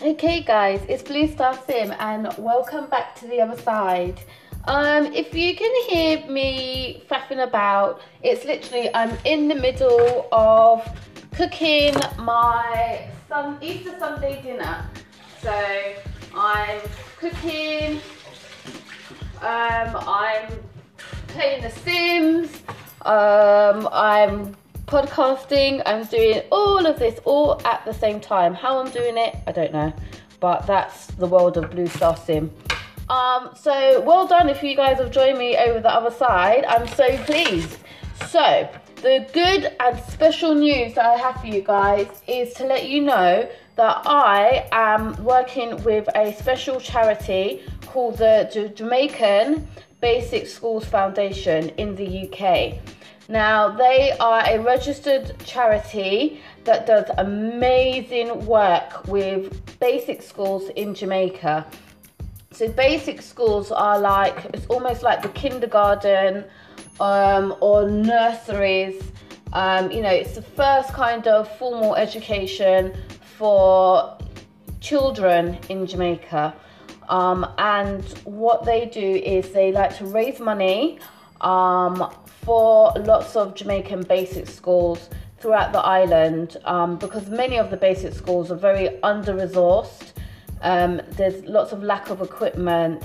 Okay 0.01 0.39
guys, 0.39 0.79
it's 0.87 1.03
Blue 1.03 1.27
Star 1.27 1.59
Sim 1.67 1.93
and 1.99 2.33
welcome 2.37 2.89
back 2.89 3.17
to 3.19 3.27
the 3.27 3.41
other 3.41 3.61
side. 3.61 4.17
Um, 4.63 5.07
if 5.07 5.35
you 5.35 5.57
can 5.57 5.89
hear 5.89 6.25
me 6.25 7.03
faffing 7.11 7.43
about, 7.43 7.99
it's 8.23 8.45
literally 8.45 8.89
I'm 8.95 9.17
in 9.25 9.49
the 9.49 9.55
middle 9.55 10.29
of 10.31 10.87
cooking 11.33 11.95
my 12.17 13.09
sun, 13.27 13.57
Easter 13.61 13.93
Sunday 13.99 14.41
dinner. 14.41 14.87
So 15.41 15.51
I'm 16.33 16.79
cooking, 17.17 17.99
um, 19.41 19.97
I'm 20.07 20.49
playing 21.27 21.61
The 21.61 21.71
Sims, 21.71 22.53
um, 23.01 23.89
I'm 23.91 24.55
podcasting. 24.89 25.83
I'm 25.85 26.03
doing 26.05 26.41
all 26.51 26.85
of 26.87 26.97
this 26.97 27.19
all 27.23 27.61
at 27.63 27.85
the 27.85 27.93
same 27.93 28.19
time. 28.19 28.55
How 28.55 28.79
I'm 28.79 28.89
doing 28.89 29.17
it, 29.17 29.35
I 29.45 29.51
don't 29.51 29.71
know. 29.71 29.93
But 30.39 30.65
that's 30.65 31.05
the 31.07 31.27
world 31.27 31.57
of 31.57 31.69
Blue 31.69 31.85
Star 31.85 32.17
Sim. 32.17 32.51
Um, 33.07 33.51
so 33.55 34.01
well 34.01 34.25
done 34.25 34.49
if 34.49 34.63
you 34.63 34.75
guys 34.75 34.97
have 34.97 35.11
joined 35.11 35.37
me 35.37 35.57
over 35.57 35.79
the 35.79 35.93
other 35.93 36.09
side. 36.09 36.65
I'm 36.65 36.87
so 36.87 37.15
pleased. 37.25 37.77
So 38.27 38.67
the 38.95 39.27
good 39.31 39.75
and 39.79 39.99
special 40.05 40.55
news 40.55 40.95
that 40.95 41.05
I 41.05 41.17
have 41.17 41.39
for 41.39 41.47
you 41.47 41.61
guys 41.61 42.07
is 42.27 42.53
to 42.55 42.65
let 42.65 42.89
you 42.89 43.01
know 43.01 43.47
that 43.75 44.01
I 44.05 44.67
am 44.71 45.23
working 45.23 45.83
with 45.83 46.09
a 46.15 46.33
special 46.33 46.79
charity 46.79 47.63
called 47.85 48.17
the 48.17 48.71
Jamaican 48.75 49.67
Basic 50.01 50.47
Schools 50.47 50.85
Foundation 50.85 51.69
in 51.77 51.95
the 51.95 52.27
UK. 52.27 52.79
Now, 53.29 53.69
they 53.69 54.13
are 54.19 54.43
a 54.43 54.57
registered 54.57 55.37
charity 55.45 56.41
that 56.63 56.87
does 56.87 57.05
amazing 57.19 58.43
work 58.47 59.07
with 59.07 59.79
basic 59.79 60.23
schools 60.23 60.69
in 60.69 60.95
Jamaica. 60.95 61.67
So, 62.51 62.69
basic 62.69 63.21
schools 63.21 63.71
are 63.71 63.99
like, 63.99 64.45
it's 64.45 64.65
almost 64.65 65.03
like 65.03 65.21
the 65.21 65.29
kindergarten 65.29 66.43
um, 66.99 67.55
or 67.61 67.87
nurseries. 67.87 68.99
Um, 69.53 69.91
you 69.91 70.01
know, 70.01 70.09
it's 70.09 70.33
the 70.33 70.41
first 70.41 70.91
kind 70.93 71.27
of 71.27 71.55
formal 71.59 71.95
education 71.95 72.97
for 73.37 74.17
children 74.81 75.59
in 75.69 75.85
Jamaica. 75.85 76.55
Um, 77.09 77.45
and 77.59 78.03
what 78.23 78.65
they 78.65 78.87
do 78.87 78.99
is 79.05 79.51
they 79.51 79.71
like 79.71 79.95
to 79.97 80.05
raise 80.05 80.39
money 80.39 80.99
um, 81.41 82.11
for 82.43 82.93
lots 82.97 83.35
of 83.35 83.55
Jamaican 83.55 84.03
basic 84.03 84.47
schools 84.47 85.09
throughout 85.39 85.71
the 85.71 85.79
island 85.79 86.57
um, 86.65 86.97
because 86.97 87.29
many 87.29 87.57
of 87.57 87.69
the 87.69 87.77
basic 87.77 88.13
schools 88.13 88.51
are 88.51 88.57
very 88.57 89.01
under 89.03 89.33
resourced. 89.33 90.11
Um, 90.61 91.01
there's 91.11 91.43
lots 91.45 91.71
of 91.71 91.83
lack 91.83 92.09
of 92.09 92.21
equipment. 92.21 93.03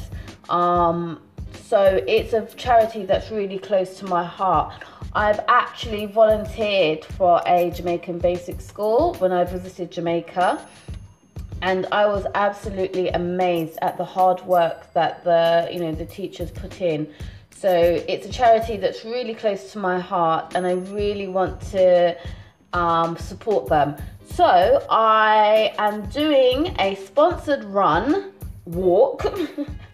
Um, 0.48 1.20
so 1.52 2.02
it's 2.06 2.32
a 2.32 2.46
charity 2.56 3.04
that's 3.04 3.30
really 3.30 3.58
close 3.58 3.98
to 3.98 4.06
my 4.06 4.24
heart. 4.24 4.74
I've 5.14 5.40
actually 5.46 6.06
volunteered 6.06 7.04
for 7.04 7.40
a 7.46 7.70
Jamaican 7.70 8.18
basic 8.18 8.60
school 8.60 9.14
when 9.14 9.30
I 9.30 9.44
visited 9.44 9.92
Jamaica. 9.92 10.66
And 11.62 11.86
I 11.92 12.06
was 12.06 12.26
absolutely 12.34 13.08
amazed 13.10 13.78
at 13.80 13.96
the 13.96 14.04
hard 14.04 14.40
work 14.42 14.92
that 14.92 15.24
the 15.24 15.68
you 15.72 15.80
know 15.80 15.92
the 15.92 16.04
teachers 16.04 16.50
put 16.50 16.82
in 16.82 17.10
so 17.56 17.70
it's 17.70 18.26
a 18.26 18.28
charity 18.28 18.76
that's 18.76 19.04
really 19.04 19.34
close 19.34 19.73
to 19.73 19.78
my 19.78 19.99
heart, 19.99 20.54
and 20.54 20.66
I 20.66 20.73
really 20.73 21.28
want 21.28 21.61
to 21.73 22.16
um, 22.73 23.16
support 23.16 23.68
them. 23.68 23.96
So 24.34 24.84
I 24.90 25.73
am 25.78 26.06
doing 26.06 26.75
a 26.78 26.96
sponsored 26.96 27.64
run 27.64 28.32
walk 28.64 29.25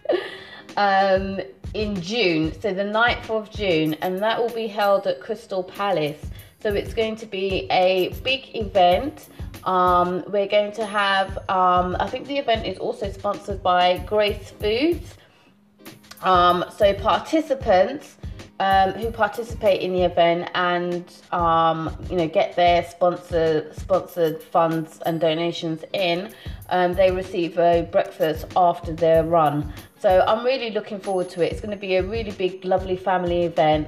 um, 0.77 1.39
in 1.73 2.01
June, 2.01 2.51
so 2.59 2.73
the 2.73 2.83
9th 2.83 3.29
of 3.29 3.49
June, 3.51 3.93
and 4.01 4.19
that 4.19 4.41
will 4.41 4.53
be 4.53 4.67
held 4.67 5.07
at 5.07 5.21
Crystal 5.21 5.63
Palace. 5.63 6.19
So 6.61 6.73
it's 6.73 6.93
going 6.93 7.15
to 7.17 7.25
be 7.25 7.67
a 7.71 8.09
big 8.23 8.55
event. 8.55 9.29
Um, 9.63 10.23
we're 10.27 10.47
going 10.47 10.71
to 10.73 10.85
have, 10.85 11.37
um, 11.49 11.95
I 11.99 12.07
think 12.07 12.27
the 12.27 12.37
event 12.37 12.65
is 12.65 12.77
also 12.79 13.11
sponsored 13.11 13.63
by 13.63 13.99
Grace 13.99 14.51
Foods. 14.59 15.15
Um, 16.23 16.65
so 16.75 16.93
participants 16.93 18.17
um, 18.59 18.91
who 18.91 19.09
participate 19.09 19.81
in 19.81 19.91
the 19.93 20.03
event 20.03 20.49
and 20.53 21.11
um, 21.31 21.95
you 22.09 22.15
know 22.15 22.27
get 22.27 22.55
their 22.55 22.83
sponsor 22.83 23.73
sponsored 23.73 24.41
funds 24.41 24.99
and 25.05 25.19
donations 25.19 25.83
in, 25.93 26.31
um, 26.69 26.93
they 26.93 27.11
receive 27.11 27.57
a 27.57 27.87
breakfast 27.91 28.45
after 28.55 28.93
their 28.93 29.23
run. 29.23 29.73
So 29.99 30.23
I'm 30.27 30.45
really 30.45 30.71
looking 30.71 30.99
forward 30.99 31.29
to 31.31 31.43
it. 31.43 31.51
It's 31.51 31.61
going 31.61 31.71
to 31.71 31.77
be 31.77 31.95
a 31.95 32.03
really 32.03 32.31
big, 32.31 32.63
lovely 32.63 32.97
family 32.97 33.43
event. 33.43 33.87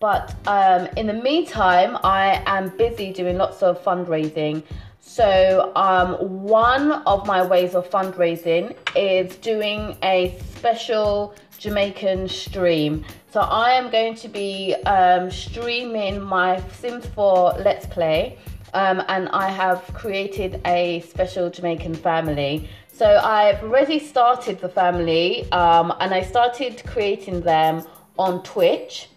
But 0.00 0.34
um, 0.46 0.88
in 0.96 1.06
the 1.06 1.14
meantime, 1.14 1.96
I 2.02 2.42
am 2.46 2.68
busy 2.76 3.12
doing 3.12 3.38
lots 3.38 3.62
of 3.62 3.82
fundraising. 3.82 4.62
So, 5.00 5.70
um, 5.76 6.14
one 6.42 6.92
of 7.06 7.26
my 7.26 7.46
ways 7.46 7.74
of 7.74 7.88
fundraising 7.90 8.74
is 8.96 9.36
doing 9.36 9.96
a 10.02 10.38
special 10.54 11.34
Jamaican 11.58 12.28
stream. 12.28 13.04
So, 13.30 13.40
I 13.40 13.72
am 13.72 13.90
going 13.90 14.14
to 14.16 14.28
be 14.28 14.74
um, 14.86 15.30
streaming 15.30 16.20
my 16.22 16.62
Sims 16.72 17.06
4 17.06 17.54
Let's 17.58 17.86
Play, 17.86 18.38
um, 18.72 19.02
and 19.08 19.28
I 19.30 19.48
have 19.48 19.82
created 19.94 20.60
a 20.66 21.00
special 21.00 21.50
Jamaican 21.50 21.94
family. 21.94 22.68
So, 22.92 23.06
I've 23.06 23.62
already 23.62 23.98
started 23.98 24.60
the 24.60 24.68
family, 24.68 25.50
um, 25.52 25.92
and 26.00 26.12
I 26.14 26.22
started 26.22 26.82
creating 26.86 27.40
them 27.40 27.84
on 28.18 28.42
Twitch 28.42 29.08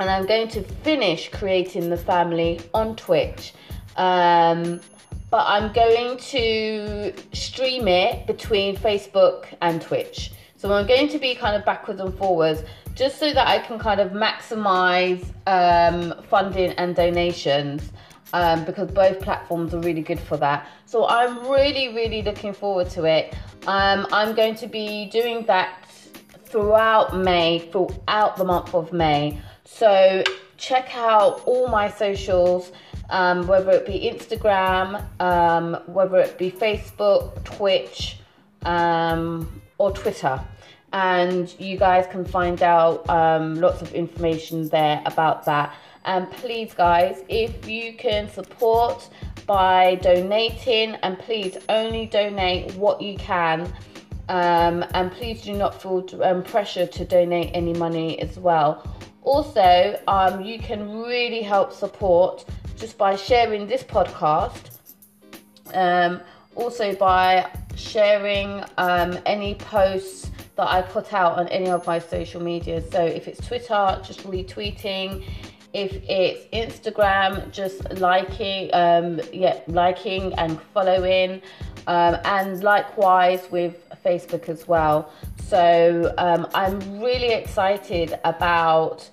and 0.00 0.08
I'm 0.08 0.26
going 0.26 0.48
to 0.48 0.62
finish 0.62 1.30
creating 1.30 1.90
the 1.90 1.96
family 1.96 2.60
on 2.72 2.96
Twitch. 2.96 3.52
Um, 3.96 4.80
but 5.30 5.44
I'm 5.46 5.72
going 5.72 6.16
to 6.16 7.12
stream 7.32 7.86
it 7.86 8.26
between 8.26 8.76
Facebook 8.76 9.46
and 9.60 9.80
Twitch. 9.80 10.32
So 10.60 10.70
I'm 10.74 10.86
going 10.86 11.08
to 11.08 11.18
be 11.18 11.34
kind 11.34 11.56
of 11.56 11.64
backwards 11.64 12.02
and 12.02 12.14
forwards 12.18 12.64
just 12.94 13.18
so 13.18 13.32
that 13.32 13.48
I 13.48 13.60
can 13.60 13.78
kind 13.78 13.98
of 13.98 14.10
maximize 14.10 15.24
um, 15.46 16.22
funding 16.24 16.72
and 16.72 16.94
donations 16.94 17.90
um, 18.34 18.66
because 18.66 18.90
both 18.90 19.22
platforms 19.22 19.72
are 19.72 19.80
really 19.80 20.02
good 20.02 20.20
for 20.20 20.36
that. 20.36 20.68
So 20.84 21.06
I'm 21.08 21.48
really, 21.48 21.94
really 21.94 22.20
looking 22.20 22.52
forward 22.52 22.90
to 22.90 23.04
it. 23.04 23.34
Um, 23.66 24.06
I'm 24.12 24.34
going 24.34 24.54
to 24.56 24.66
be 24.66 25.06
doing 25.06 25.46
that 25.46 25.82
throughout 26.44 27.16
May, 27.16 27.60
throughout 27.72 28.36
the 28.36 28.44
month 28.44 28.74
of 28.74 28.92
May. 28.92 29.40
So 29.64 30.22
check 30.58 30.94
out 30.94 31.40
all 31.46 31.68
my 31.68 31.90
socials, 31.90 32.70
um, 33.08 33.46
whether 33.46 33.70
it 33.70 33.86
be 33.86 34.12
Instagram, 34.12 35.02
um, 35.22 35.80
whether 35.86 36.18
it 36.18 36.36
be 36.36 36.50
Facebook, 36.50 37.42
Twitch, 37.44 38.18
um, 38.66 39.62
or 39.80 39.90
Twitter. 39.90 40.38
And 40.92 41.54
you 41.58 41.76
guys 41.78 42.06
can 42.10 42.24
find 42.24 42.62
out 42.62 43.08
um, 43.08 43.60
lots 43.60 43.80
of 43.80 43.94
information 43.94 44.68
there 44.68 45.02
about 45.06 45.44
that. 45.46 45.74
And 46.04 46.30
please, 46.30 46.74
guys, 46.74 47.22
if 47.28 47.66
you 47.66 47.94
can 47.94 48.28
support 48.28 49.08
by 49.46 49.96
donating, 49.96 50.96
and 51.02 51.18
please 51.18 51.56
only 51.68 52.06
donate 52.06 52.74
what 52.74 53.00
you 53.00 53.16
can. 53.16 53.72
Um, 54.28 54.84
and 54.94 55.10
please 55.10 55.42
do 55.42 55.54
not 55.54 55.80
feel 55.80 56.06
um, 56.22 56.42
pressure 56.44 56.86
to 56.86 57.04
donate 57.04 57.50
any 57.54 57.72
money 57.74 58.20
as 58.20 58.38
well. 58.38 58.86
Also, 59.22 59.98
um, 60.06 60.42
you 60.42 60.58
can 60.58 60.80
really 61.02 61.42
help 61.42 61.72
support 61.72 62.44
just 62.76 62.98
by 62.98 63.16
sharing 63.16 63.66
this 63.66 63.82
podcast. 63.82 64.78
Um, 65.74 66.20
also, 66.54 66.94
by 66.94 67.50
sharing 67.80 68.64
um, 68.78 69.18
any 69.26 69.54
posts 69.54 70.30
that 70.56 70.68
I 70.68 70.82
put 70.82 71.12
out 71.12 71.38
on 71.38 71.48
any 71.48 71.68
of 71.68 71.86
my 71.86 71.98
social 71.98 72.42
media. 72.42 72.82
So, 72.90 73.04
if 73.04 73.28
it's 73.28 73.44
Twitter, 73.46 74.00
just 74.04 74.20
retweeting. 74.24 75.24
If 75.72 76.02
it's 76.08 76.46
Instagram, 76.52 77.52
just 77.52 77.88
liking, 77.92 78.70
um, 78.72 79.20
yeah, 79.32 79.60
liking 79.68 80.34
and 80.34 80.60
following, 80.74 81.42
um, 81.86 82.16
and 82.24 82.60
likewise 82.62 83.48
with 83.52 83.76
Facebook 84.04 84.48
as 84.48 84.66
well. 84.66 85.12
So 85.46 86.14
um, 86.18 86.46
I'm 86.54 87.00
really 87.00 87.32
excited 87.32 88.18
about 88.24 89.08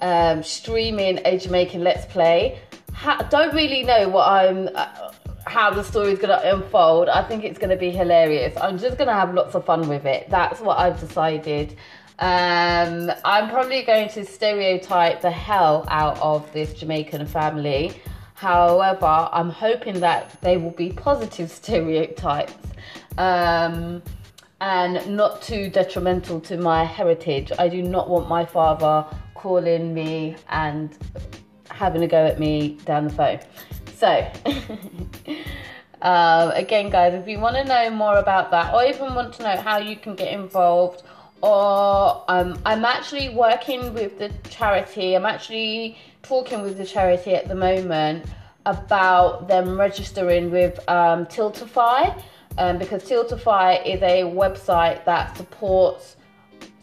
um, 0.00 0.42
streaming 0.42 1.20
a 1.24 1.38
Jamaican 1.38 1.82
Let's 1.82 2.06
Play. 2.06 2.58
Ha- 2.94 3.26
don't 3.30 3.54
really 3.54 3.84
know 3.84 4.08
what 4.08 4.28
I'm. 4.28 4.68
Uh, 4.74 5.12
how 5.48 5.70
the 5.70 5.82
story 5.82 6.12
is 6.12 6.18
going 6.18 6.38
to 6.38 6.54
unfold. 6.54 7.08
I 7.08 7.22
think 7.22 7.44
it's 7.44 7.58
going 7.58 7.70
to 7.70 7.76
be 7.76 7.90
hilarious. 7.90 8.56
I'm 8.60 8.78
just 8.78 8.98
going 8.98 9.08
to 9.08 9.14
have 9.14 9.34
lots 9.34 9.54
of 9.54 9.64
fun 9.64 9.88
with 9.88 10.04
it. 10.04 10.28
That's 10.30 10.60
what 10.60 10.78
I've 10.78 11.00
decided. 11.00 11.76
Um, 12.18 13.12
I'm 13.24 13.48
probably 13.48 13.82
going 13.82 14.08
to 14.10 14.24
stereotype 14.24 15.20
the 15.20 15.30
hell 15.30 15.84
out 15.88 16.18
of 16.20 16.52
this 16.52 16.74
Jamaican 16.74 17.26
family. 17.26 18.00
However, 18.34 19.28
I'm 19.32 19.50
hoping 19.50 20.00
that 20.00 20.40
they 20.40 20.56
will 20.56 20.70
be 20.70 20.90
positive 20.92 21.50
stereotypes. 21.62 22.54
Um, 23.16 24.02
and 24.60 25.16
not 25.16 25.40
too 25.40 25.70
detrimental 25.70 26.40
to 26.40 26.56
my 26.56 26.84
heritage. 26.84 27.52
I 27.58 27.68
do 27.68 27.82
not 27.82 28.10
want 28.10 28.28
my 28.28 28.44
father 28.44 29.06
calling 29.34 29.94
me 29.94 30.36
and 30.48 30.96
having 31.70 32.02
a 32.02 32.08
go 32.08 32.26
at 32.26 32.40
me 32.40 32.76
down 32.84 33.04
the 33.04 33.14
phone. 33.14 33.38
So, 33.98 34.30
um, 36.02 36.52
again, 36.52 36.88
guys, 36.88 37.14
if 37.14 37.26
you 37.26 37.40
want 37.40 37.56
to 37.56 37.64
know 37.64 37.90
more 37.90 38.18
about 38.18 38.52
that, 38.52 38.72
or 38.72 38.84
even 38.84 39.12
want 39.16 39.34
to 39.34 39.42
know 39.42 39.60
how 39.60 39.78
you 39.78 39.96
can 39.96 40.14
get 40.14 40.32
involved, 40.32 41.02
or 41.42 42.22
um, 42.28 42.60
I'm 42.64 42.84
actually 42.84 43.30
working 43.30 43.92
with 43.92 44.20
the 44.20 44.30
charity, 44.48 45.16
I'm 45.16 45.26
actually 45.26 45.98
talking 46.22 46.62
with 46.62 46.78
the 46.78 46.86
charity 46.86 47.34
at 47.34 47.48
the 47.48 47.56
moment 47.56 48.26
about 48.66 49.48
them 49.48 49.76
registering 49.76 50.52
with 50.52 50.78
um, 50.88 51.26
Tiltify 51.26 52.22
um, 52.56 52.78
because 52.78 53.02
Tiltify 53.02 53.84
is 53.84 54.00
a 54.02 54.22
website 54.22 55.04
that 55.06 55.36
supports 55.36 56.14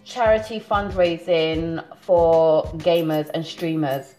charity 0.04 0.60
fundraising 0.60 1.82
for 2.02 2.66
gamers 2.74 3.30
and 3.34 3.46
streamers. 3.46 4.16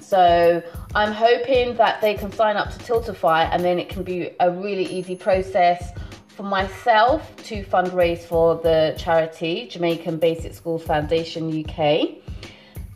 So 0.00 0.62
I'm 0.94 1.12
hoping 1.12 1.76
that 1.76 2.00
they 2.00 2.14
can 2.14 2.32
sign 2.32 2.56
up 2.56 2.70
to 2.72 2.78
Tiltify 2.78 3.48
and 3.52 3.64
then 3.64 3.78
it 3.78 3.88
can 3.88 4.02
be 4.02 4.30
a 4.40 4.50
really 4.50 4.84
easy 4.84 5.16
process 5.16 5.92
for 6.28 6.42
myself 6.42 7.36
to 7.44 7.64
fundraise 7.64 8.20
for 8.20 8.56
the 8.56 8.94
charity 8.98 9.68
Jamaican 9.68 10.18
Basic 10.18 10.54
Schools 10.54 10.82
Foundation 10.82 11.64
UK 11.64 12.16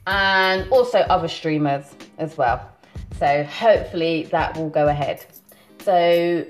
and 0.06 0.70
also 0.70 0.98
other 1.00 1.28
streamers 1.28 1.94
as 2.18 2.36
well. 2.36 2.70
So 3.18 3.44
hopefully 3.44 4.24
that 4.30 4.56
will 4.56 4.70
go 4.70 4.88
ahead. 4.88 5.24
So 5.80 6.46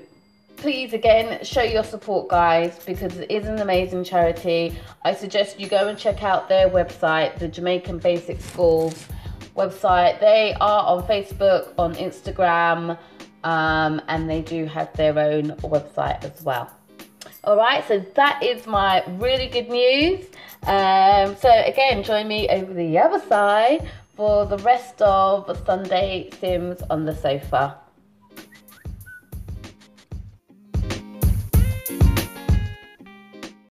please 0.55 0.93
again 0.93 1.43
show 1.43 1.61
your 1.61 1.83
support 1.83 2.29
guys 2.29 2.79
because 2.85 3.17
it 3.17 3.29
is 3.29 3.45
an 3.45 3.59
amazing 3.59 4.03
charity 4.03 4.73
i 5.03 5.13
suggest 5.13 5.59
you 5.59 5.67
go 5.67 5.87
and 5.89 5.97
check 5.97 6.23
out 6.23 6.47
their 6.47 6.69
website 6.69 7.37
the 7.39 7.47
jamaican 7.47 7.97
basic 7.97 8.39
schools 8.39 9.05
website. 9.55 10.19
They 10.19 10.55
are 10.59 10.85
on 10.85 11.03
facebook 11.03 11.73
on 11.77 11.95
instagram 11.95 12.97
um, 13.43 14.01
and 14.07 14.29
they 14.29 14.41
do 14.41 14.65
have 14.65 14.91
their 14.93 15.17
own 15.17 15.51
website 15.61 16.23
as 16.23 16.43
well. 16.43 16.69
All 17.43 17.57
right 17.57 17.87
so 17.87 17.99
that 18.15 18.43
is 18.43 18.67
my 18.67 19.03
really 19.17 19.47
good 19.47 19.69
news. 19.69 20.25
Um, 20.63 21.35
so 21.37 21.49
again 21.49 22.03
join 22.03 22.27
me 22.27 22.49
over 22.49 22.73
the 22.73 22.97
other 22.97 23.19
side 23.27 23.89
for 24.15 24.45
the 24.45 24.57
rest 24.59 25.01
of 25.01 25.61
sunday 25.65 26.29
sims 26.39 26.81
on 26.89 27.05
the 27.05 27.13
sofa 27.13 27.77